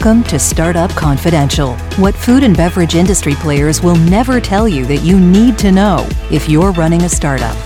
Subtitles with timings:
[0.00, 4.98] Welcome to Startup Confidential, what food and beverage industry players will never tell you that
[4.98, 7.56] you need to know if you're running a startup.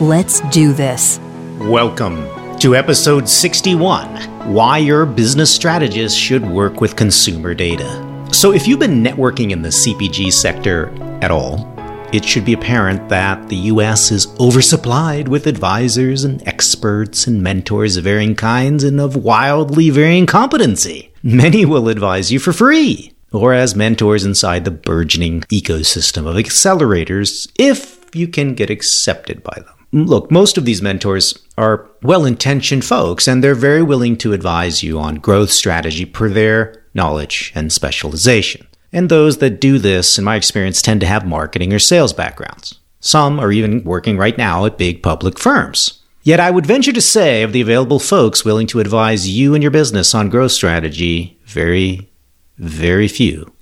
[0.00, 1.18] Let's do this.
[1.58, 2.28] Welcome
[2.60, 4.06] to episode 61
[4.54, 8.28] Why Your Business Strategist Should Work with Consumer Data.
[8.30, 10.90] So, if you've been networking in the CPG sector
[11.24, 11.68] at all,
[12.12, 17.96] it should be apparent that the US is oversupplied with advisors and experts and mentors
[17.96, 21.09] of varying kinds and of wildly varying competency.
[21.22, 27.50] Many will advise you for free, or as mentors inside the burgeoning ecosystem of accelerators,
[27.58, 29.74] if you can get accepted by them.
[29.92, 34.82] Look, most of these mentors are well intentioned folks, and they're very willing to advise
[34.82, 38.66] you on growth strategy per their knowledge and specialization.
[38.90, 42.78] And those that do this, in my experience, tend to have marketing or sales backgrounds.
[43.00, 45.99] Some are even working right now at big public firms.
[46.22, 49.62] Yet I would venture to say of the available folks willing to advise you and
[49.62, 52.10] your business on growth strategy, very,
[52.58, 53.52] very few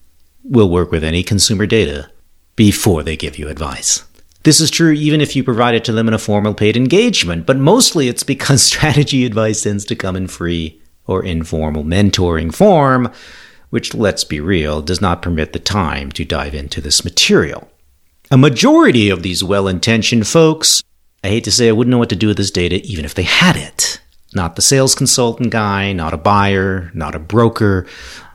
[0.43, 2.11] will work with any consumer data
[2.57, 4.05] before they give you advice.
[4.43, 7.47] This is true even if you provide it to them in a formal paid engagement,
[7.47, 13.13] but mostly it's because strategy advice tends to come in free or informal mentoring form
[13.71, 17.71] which, let's be real, does not permit the time to dive into this material.
[18.31, 20.83] A majority of these well intentioned folks,
[21.29, 23.13] I hate to say I wouldn't know what to do with this data even if
[23.13, 24.01] they had it.
[24.35, 27.87] Not the sales consultant guy, not a buyer, not a broker,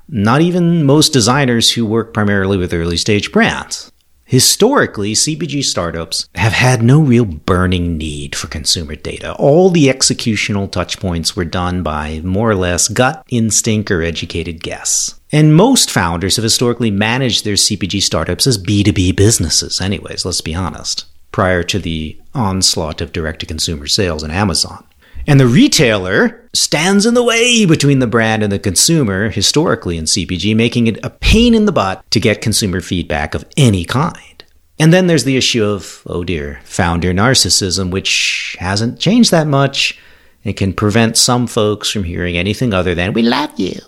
[0.07, 3.91] not even most designers who work primarily with early stage brands.
[4.25, 9.33] Historically, CPG startups have had no real burning need for consumer data.
[9.37, 15.19] All the executional touchpoints were done by more or less gut instinct or educated guess.
[15.31, 20.53] And most founders have historically managed their CPG startups as B2B businesses, anyways, let's be
[20.53, 24.85] honest, prior to the onslaught of direct to consumer sales on Amazon.
[25.27, 30.05] And the retailer stands in the way between the brand and the consumer historically in
[30.05, 34.43] CPG, making it a pain in the butt to get consumer feedback of any kind.
[34.79, 39.99] And then there's the issue of, oh dear, founder narcissism, which hasn't changed that much
[40.43, 43.79] and can prevent some folks from hearing anything other than, we love you.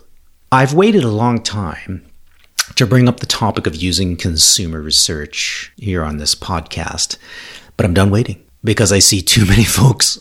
[0.52, 2.06] I've waited a long time
[2.76, 7.18] to bring up the topic of using consumer research here on this podcast,
[7.78, 10.20] but I'm done waiting because I see too many folks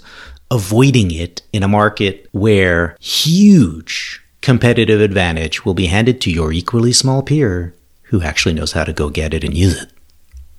[0.51, 6.93] avoiding it in a market where huge competitive advantage will be handed to your equally
[6.93, 9.91] small peer who actually knows how to go get it and use it.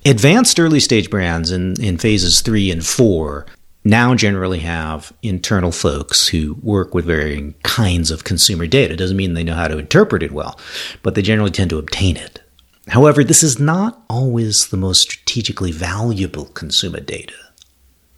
[0.04, 3.46] Advanced early stage brands in, in phases three and four
[3.86, 8.94] now generally have internal folks who work with varying kinds of consumer data.
[8.94, 10.58] It doesn't mean they know how to interpret it well,
[11.02, 12.42] but they generally tend to obtain it.
[12.88, 17.34] However, this is not always the most strategically valuable consumer data.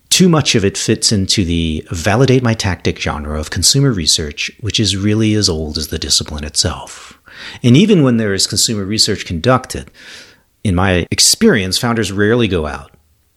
[0.09, 4.81] Too much of it fits into the validate my tactic genre of consumer research, which
[4.81, 7.19] is really as old as the discipline itself.
[7.63, 9.91] And even when there is consumer research conducted,
[10.65, 12.93] in my experience, founders rarely go out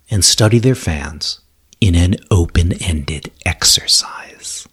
[0.10, 1.41] and study their fans
[1.82, 4.68] in an open ended exercise.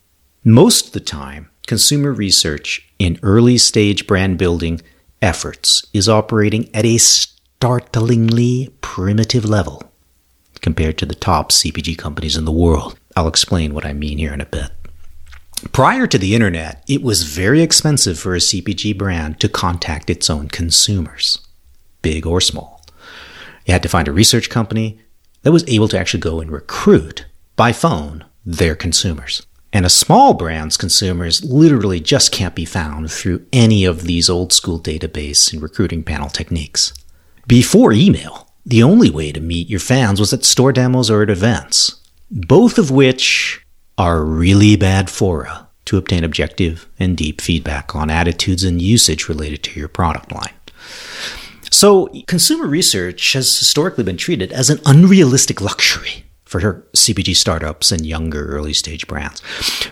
[0.45, 4.81] Most of the time, consumer research in early stage brand building
[5.21, 9.83] efforts is operating at a startlingly primitive level
[10.61, 12.99] compared to the top CPG companies in the world.
[13.17, 14.71] I'll explain what I mean here in a bit.
[15.73, 20.31] Prior to the internet, it was very expensive for a CPG brand to contact its
[20.31, 21.41] own consumers,
[22.03, 22.85] big or small.
[23.67, 25.01] You had to find a research company
[25.49, 27.25] that was able to actually go and recruit
[27.57, 29.47] by phone their consumers.
[29.73, 34.53] And a small brand's consumers literally just can't be found through any of these old
[34.53, 36.93] school database and recruiting panel techniques.
[37.47, 41.31] Before email, the only way to meet your fans was at store demos or at
[41.31, 41.99] events,
[42.31, 43.65] both of which
[43.97, 49.63] are really bad fora to obtain objective and deep feedback on attitudes and usage related
[49.63, 50.53] to your product line.
[51.71, 56.61] So, consumer research has historically been treated as an unrealistic luxury for
[56.95, 59.41] CPG startups and younger early stage brands.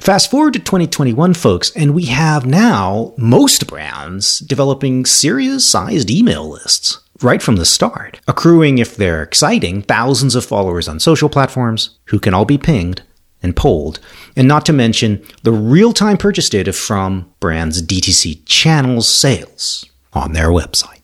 [0.00, 6.48] Fast forward to 2021, folks, and we have now most brands developing serious sized email
[6.48, 11.98] lists right from the start, accruing, if they're exciting, thousands of followers on social platforms
[12.06, 13.02] who can all be pinged
[13.42, 14.00] and polled,
[14.34, 20.32] and not to mention the real time purchase data from brands' DTC channels sales on
[20.32, 20.95] their website.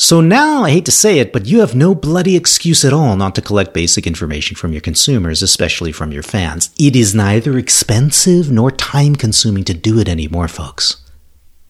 [0.00, 3.16] So now, I hate to say it, but you have no bloody excuse at all
[3.16, 6.70] not to collect basic information from your consumers, especially from your fans.
[6.78, 11.04] It is neither expensive nor time consuming to do it anymore, folks.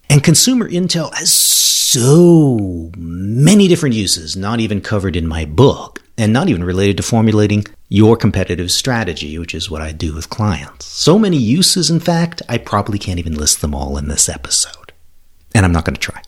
[0.09, 6.33] And consumer intel has so many different uses, not even covered in my book, and
[6.33, 10.87] not even related to formulating your competitive strategy, which is what I do with clients.
[10.87, 14.93] So many uses, in fact, I probably can't even list them all in this episode.
[15.53, 16.23] and I'm not going to try.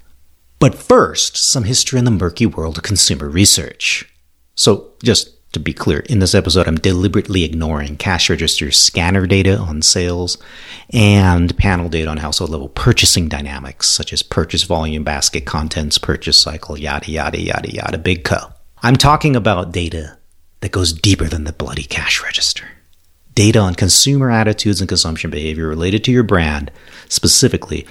[0.62, 4.08] But first, some history in the murky world of consumer research.
[4.54, 9.58] So, just to be clear, in this episode, I'm deliberately ignoring cash register scanner data
[9.58, 10.38] on sales
[10.90, 16.38] and panel data on household level purchasing dynamics, such as purchase volume, basket contents, purchase
[16.38, 18.52] cycle, yada, yada, yada, yada, big co.
[18.84, 20.16] I'm talking about data
[20.60, 22.68] that goes deeper than the bloody cash register.
[23.34, 26.70] Data on consumer attitudes and consumption behavior related to your brand
[27.08, 27.84] specifically,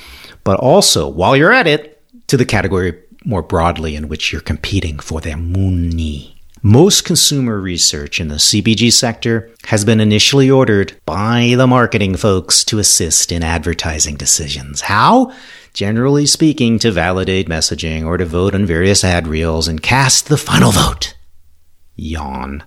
[0.45, 1.90] but also, while you're at it,
[2.31, 6.41] to the category more broadly in which you're competing for their money.
[6.63, 12.63] Most consumer research in the CPG sector has been initially ordered by the marketing folks
[12.65, 14.79] to assist in advertising decisions.
[14.79, 15.33] How?
[15.73, 20.37] Generally speaking, to validate messaging or to vote on various ad reels and cast the
[20.37, 21.17] final vote.
[21.97, 22.63] Yawn.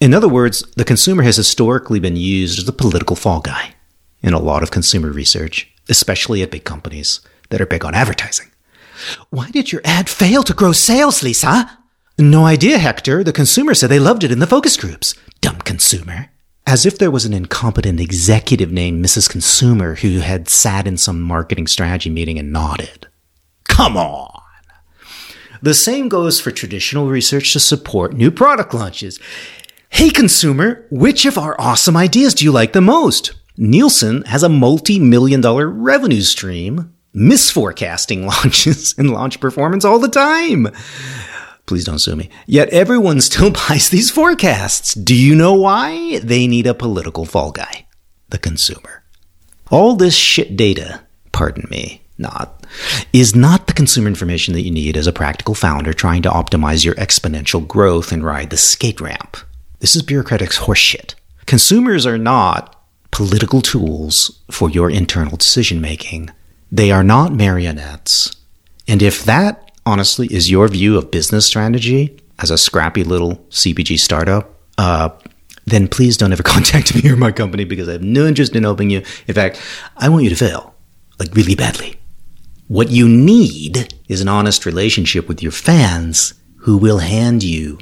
[0.00, 3.74] In other words, the consumer has historically been used as a political fall guy
[4.22, 7.20] in a lot of consumer research, especially at big companies
[7.50, 8.50] that are big on advertising.
[9.30, 11.78] Why did your ad fail to grow sales, Lisa?
[12.18, 13.24] No idea, Hector.
[13.24, 15.14] The consumer said they loved it in the focus groups.
[15.40, 16.30] Dumb consumer.
[16.66, 19.28] As if there was an incompetent executive named Mrs.
[19.28, 23.08] Consumer who had sat in some marketing strategy meeting and nodded.
[23.68, 24.40] Come on.
[25.60, 29.18] The same goes for traditional research to support new product launches.
[29.88, 33.34] Hey, consumer, which of our awesome ideas do you like the most?
[33.56, 40.08] Nielsen has a multi million dollar revenue stream misforecasting launches and launch performance all the
[40.08, 40.68] time.
[41.66, 42.28] Please don't sue me.
[42.46, 44.94] Yet everyone still buys these forecasts.
[44.94, 46.18] Do you know why?
[46.18, 47.86] They need a political fall guy.
[48.28, 49.02] The consumer.
[49.70, 51.00] All this shit data,
[51.32, 52.66] pardon me, not,
[53.12, 56.84] is not the consumer information that you need as a practical founder trying to optimize
[56.84, 59.36] your exponential growth and ride the skate ramp.
[59.80, 61.14] This is bureaucratic horseshit.
[61.46, 66.30] Consumers are not political tools for your internal decision making.
[66.70, 68.34] They are not marionettes.
[68.86, 73.98] And if that honestly is your view of business strategy as a scrappy little CPG
[73.98, 75.10] startup, uh,
[75.66, 78.62] then please don't ever contact me or my company because I have no interest in
[78.62, 79.02] helping you.
[79.26, 79.60] In fact,
[79.96, 80.74] I want you to fail,
[81.18, 81.96] like really badly.
[82.68, 87.78] What you need is an honest relationship with your fans who will hand you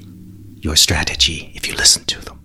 [0.57, 2.42] your strategy if you listen to them.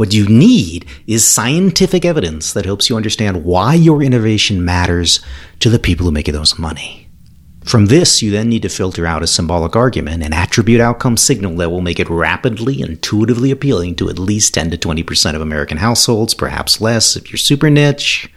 [0.00, 5.20] What you need is scientific evidence that helps you understand why your innovation matters
[5.58, 7.10] to the people who make you those money.
[7.66, 11.54] From this, you then need to filter out a symbolic argument and attribute outcome signal
[11.56, 15.76] that will make it rapidly, intuitively appealing to at least 10 to 20% of American
[15.76, 18.32] households, perhaps less if you're super niche,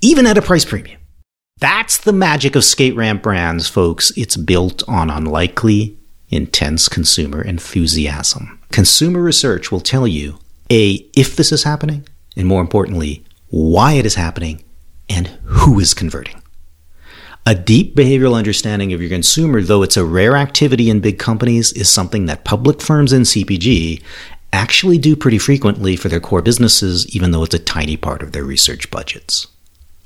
[0.00, 0.98] even at a price premium.
[1.58, 4.12] That's the magic of skate ramp brands, folks.
[4.16, 5.98] It's built on unlikely,
[6.30, 8.58] intense consumer enthusiasm.
[8.70, 10.38] Consumer research will tell you
[10.72, 14.64] A, if this is happening, and more importantly, why it is happening,
[15.06, 16.40] and who is converting.
[17.44, 21.72] A deep behavioral understanding of your consumer, though it's a rare activity in big companies,
[21.72, 24.02] is something that public firms in CPG
[24.50, 28.32] actually do pretty frequently for their core businesses, even though it's a tiny part of
[28.32, 29.48] their research budgets.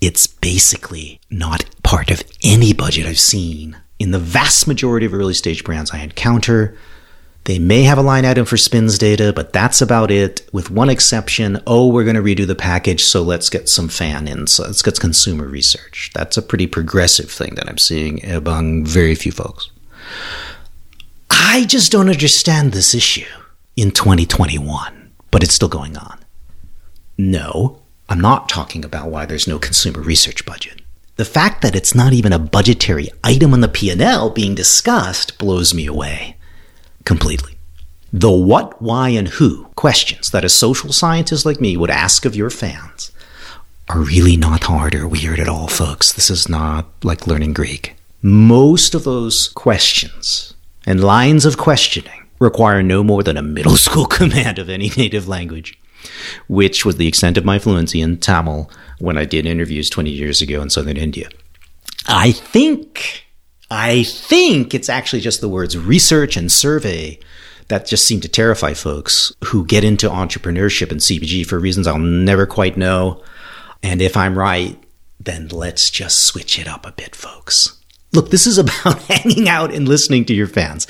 [0.01, 3.77] It's basically not part of any budget I've seen.
[4.01, 6.77] In the vast majority of early stage brands I encounter,
[7.47, 10.91] they may have a line item for spins data, but that's about it, with one
[10.91, 11.63] exception.
[11.65, 14.49] Oh, we're going to redo the package, so let's get some fan in.
[14.49, 16.11] So let's get consumer research.
[16.13, 19.71] That's a pretty progressive thing that I'm seeing among very few folks.
[21.31, 23.27] I just don't understand this issue
[23.77, 26.19] in 2021, but it's still going on.
[27.17, 30.81] No, I'm not talking about why there's no consumer research budget.
[31.15, 35.73] The fact that it's not even a budgetary item on the P&L being discussed blows
[35.73, 36.36] me away
[37.07, 37.57] completely.
[38.13, 42.37] The what, why, and who questions that a social scientist like me would ask of
[42.37, 43.13] your fans
[43.89, 46.13] are really not hard or weird at all, folks.
[46.13, 47.95] This is not like learning Greek.
[48.23, 54.07] Most of those questions and lines of questioning require no more than a middle school
[54.07, 55.79] command of any native language,
[56.49, 60.43] which was the extent of my fluency in Tamil when I did interviews 20 years
[60.43, 61.29] ago in southern India.
[62.09, 63.26] I think
[63.71, 67.19] I think it's actually just the words research and survey
[67.69, 71.99] that just seem to terrify folks who get into entrepreneurship and CPG for reasons I'll
[71.99, 73.23] never quite know.
[73.83, 74.81] And if I'm right,
[75.19, 77.83] then let's just switch it up a bit, folks.
[78.13, 80.87] Look, this is about hanging out and listening to your fans,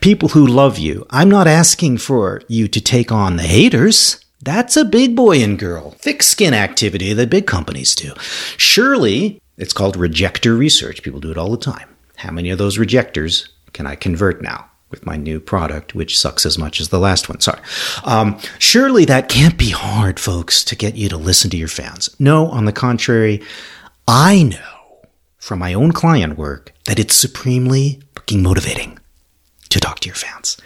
[0.00, 1.04] people who love you.
[1.10, 4.24] I'm not asking for you to take on the haters.
[4.42, 8.14] That's a big boy and girl, thick skin activity that big companies do.
[8.56, 11.02] Surely it's called rejector research.
[11.02, 11.89] People do it all the time.
[12.20, 14.66] How many of those rejectors can I convert now?
[14.90, 17.38] with my new product, which sucks as much as the last one.
[17.40, 17.60] Sorry.
[18.02, 22.14] Um, surely that can't be hard, folks, to get you to listen to your fans.
[22.18, 23.40] No, on the contrary,
[24.08, 25.06] I know
[25.38, 28.98] from my own client work that it's supremely fucking motivating
[29.68, 30.56] to talk to your fans.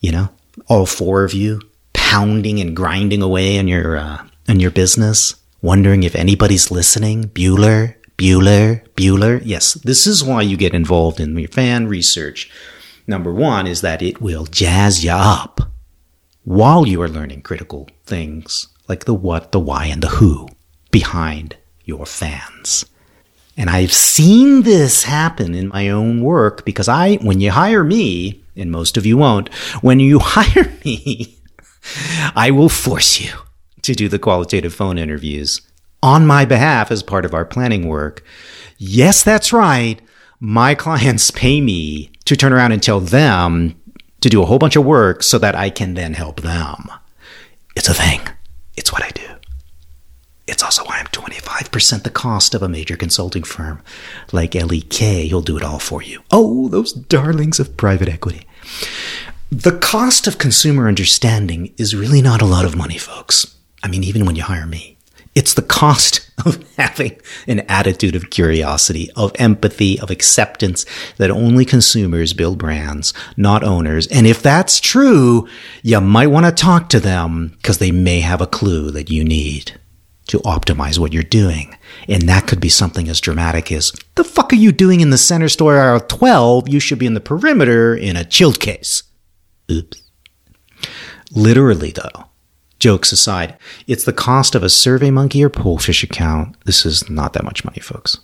[0.00, 0.28] You know,
[0.68, 1.60] all four of you
[1.92, 7.24] pounding and grinding away on your uh, on your business, wondering if anybody's listening.
[7.28, 9.40] Bueller, Bueller, Bueller.
[9.44, 12.50] Yes, this is why you get involved in your fan research.
[13.06, 15.60] Number one is that it will jazz you up
[16.44, 20.48] while you are learning critical things like the what, the why, and the who
[20.90, 22.84] behind your fans.
[23.56, 28.42] And I've seen this happen in my own work because I, when you hire me,
[28.56, 29.52] and most of you won't,
[29.82, 31.38] when you hire me,
[32.34, 33.32] I will force you
[33.82, 35.60] to do the qualitative phone interviews
[36.02, 38.24] on my behalf as part of our planning work.
[38.78, 40.00] Yes, that's right.
[40.40, 43.80] My clients pay me to turn around and tell them
[44.20, 46.90] to do a whole bunch of work so that I can then help them.
[47.76, 48.20] It's a thing.
[48.76, 49.22] It's what I do.
[50.46, 53.82] It's also why I'm 25% the cost of a major consulting firm
[54.32, 54.92] like LEK.
[54.92, 56.22] He'll do it all for you.
[56.30, 58.46] Oh, those darlings of private equity.
[59.50, 63.56] The cost of consumer understanding is really not a lot of money, folks.
[63.82, 64.91] I mean, even when you hire me,
[65.34, 70.84] it's the cost of having an attitude of curiosity, of empathy, of acceptance
[71.16, 74.06] that only consumers build brands, not owners.
[74.08, 75.48] And if that's true,
[75.82, 79.24] you might want to talk to them because they may have a clue that you
[79.24, 79.78] need
[80.28, 81.76] to optimize what you're doing.
[82.08, 85.18] And that could be something as dramatic as, the fuck are you doing in the
[85.18, 86.68] center store aisle 12?
[86.68, 89.02] You should be in the perimeter in a chilled case.
[89.70, 90.02] Oops.
[91.32, 92.26] Literally though,
[92.82, 96.56] jokes aside, it's the cost of a SurveyMonkey or Pollfish account.
[96.64, 98.18] This is not that much money, folks.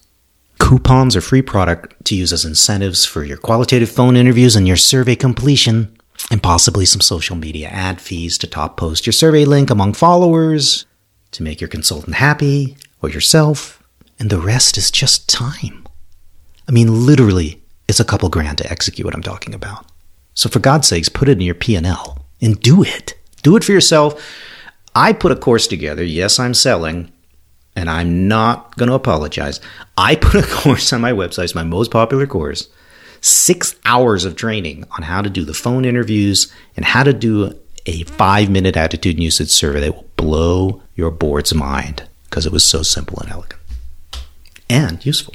[0.58, 4.76] Coupons or free product to use as incentives for your qualitative phone interviews and your
[4.76, 5.96] survey completion,
[6.32, 10.86] and possibly some social media ad fees to top post your survey link among followers,
[11.30, 13.80] to make your consultant happy or yourself,
[14.18, 15.86] and the rest is just time.
[16.66, 19.86] I mean, literally, it's a couple grand to execute what I'm talking about.
[20.34, 23.14] So for God's sakes, put it in your P&L and do it.
[23.42, 24.22] Do it for yourself.
[24.94, 26.02] I put a course together.
[26.02, 27.12] Yes, I'm selling,
[27.76, 29.60] and I'm not going to apologize.
[29.96, 31.44] I put a course on my website.
[31.44, 32.68] It's my most popular course.
[33.20, 37.58] Six hours of training on how to do the phone interviews and how to do
[37.86, 42.52] a five minute attitude and usage survey that will blow your board's mind because it
[42.52, 43.58] was so simple and elegant
[44.68, 45.34] and useful.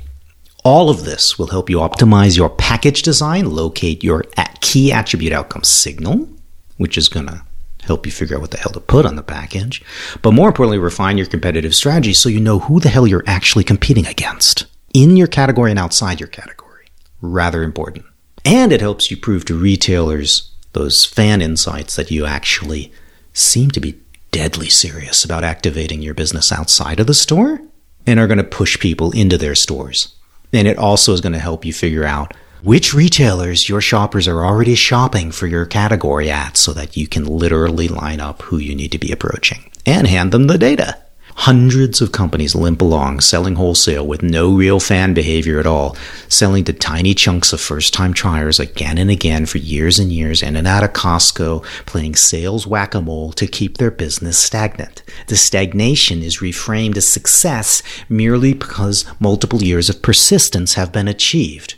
[0.63, 4.23] All of this will help you optimize your package design, locate your
[4.61, 6.29] key attribute outcome signal,
[6.77, 7.41] which is going to
[7.85, 9.83] help you figure out what the hell to put on the package,
[10.21, 13.63] but more importantly, refine your competitive strategy so you know who the hell you're actually
[13.63, 16.87] competing against in your category and outside your category.
[17.21, 18.05] Rather important.
[18.45, 22.91] And it helps you prove to retailers those fan insights that you actually
[23.33, 23.99] seem to be
[24.31, 27.61] deadly serious about activating your business outside of the store
[28.05, 30.15] and are going to push people into their stores.
[30.51, 34.45] And it also is going to help you figure out which retailers your shoppers are
[34.45, 38.73] already shopping for your category at so that you can literally line up who you
[38.73, 40.97] need to be approaching and hand them the data.
[41.35, 45.97] Hundreds of companies limp along selling wholesale with no real fan behavior at all,
[46.29, 50.41] selling to tiny chunks of first time triers again and again for years and years
[50.41, 55.03] in and out of Costco, playing sales whack a mole to keep their business stagnant.
[55.27, 61.75] The stagnation is reframed as success merely because multiple years of persistence have been achieved.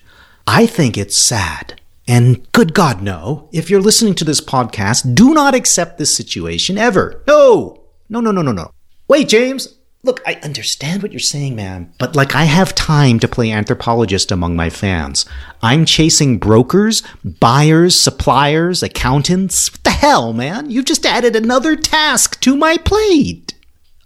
[0.47, 1.81] I think it's sad.
[2.07, 3.49] And good God, no.
[3.51, 7.23] If you're listening to this podcast, do not accept this situation ever.
[7.27, 7.81] No!
[8.09, 8.69] No, no, no, no, no.
[9.07, 9.75] Wait, James.
[10.03, 14.31] Look, I understand what you're saying, man, but like I have time to play anthropologist
[14.31, 15.25] among my fans.
[15.63, 19.71] I'm chasing brokers, buyers, suppliers, accountants.
[19.71, 20.69] What the hell, man?
[20.69, 23.55] You've just added another task to my plate.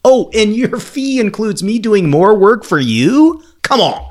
[0.06, 3.44] Oh, and your fee includes me doing more work for you?
[3.62, 4.09] Come on.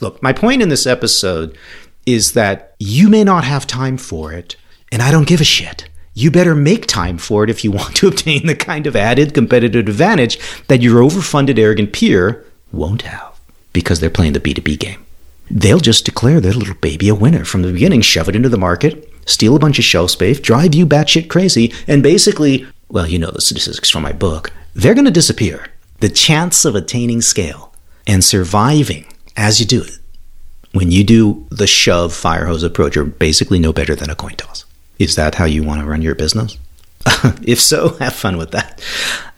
[0.00, 1.56] Look, my point in this episode
[2.04, 4.56] is that you may not have time for it,
[4.92, 7.94] and I don't give a shit you better make time for it if you want
[7.96, 13.38] to obtain the kind of added competitive advantage that your overfunded, arrogant peer won't have
[13.72, 15.04] because they're playing the B2B game.
[15.48, 18.58] They'll just declare their little baby a winner from the beginning, shove it into the
[18.58, 23.18] market, steal a bunch of shelf space, drive you batshit crazy, and basically, well, you
[23.18, 25.66] know the statistics from my book, they're going to disappear.
[26.00, 27.72] The chance of attaining scale
[28.06, 29.98] and surviving as you do it,
[30.72, 34.34] when you do the shove fire hose approach, you're basically no better than a coin
[34.36, 34.64] toss.
[34.98, 36.58] Is that how you want to run your business?
[37.42, 38.82] if so, have fun with that.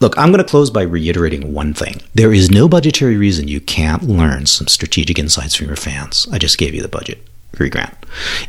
[0.00, 2.00] Look, I'm going to close by reiterating one thing.
[2.14, 6.26] There is no budgetary reason you can't learn some strategic insights from your fans.
[6.32, 7.18] I just gave you the budget.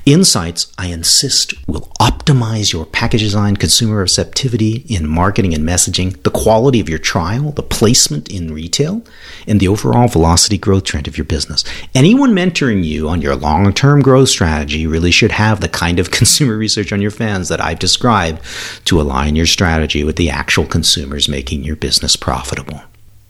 [0.05, 6.29] Insights, I insist, will optimize your package design, consumer receptivity in marketing and messaging, the
[6.29, 9.01] quality of your trial, the placement in retail,
[9.47, 11.63] and the overall velocity growth trend of your business.
[11.95, 16.11] Anyone mentoring you on your long term growth strategy really should have the kind of
[16.19, 18.41] consumer research on your fans that I've described
[18.85, 22.81] to align your strategy with the actual consumers making your business profitable.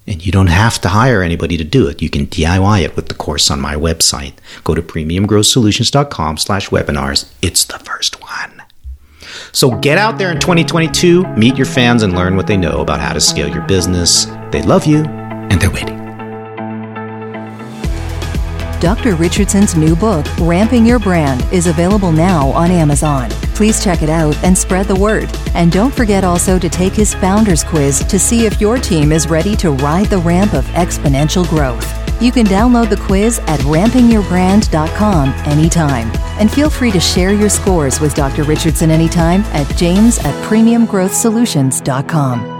[0.10, 2.01] And you don't have to hire anybody to do it.
[2.01, 4.34] You can DIY it with the course on my website.
[4.63, 7.32] Go to premiumgrowthsolutions.com slash webinars.
[7.44, 8.63] It's the first one.
[9.51, 13.00] So get out there in 2022, meet your fans and learn what they know about
[13.00, 14.25] how to scale your business.
[14.51, 16.00] They love you and they're waiting.
[18.80, 19.13] Dr.
[19.16, 23.30] Richardson's new book, Ramping Your Brand, is available now on Amazon.
[23.60, 25.30] Please check it out and spread the word.
[25.54, 29.28] And don't forget also to take his Founders Quiz to see if your team is
[29.28, 31.86] ready to ride the ramp of exponential growth.
[32.22, 36.10] You can download the quiz at rampingyourbrand.com anytime.
[36.39, 38.44] And feel free to share your scores with Dr.
[38.44, 42.59] Richardson anytime at james at premiumgrowthsolutions.com.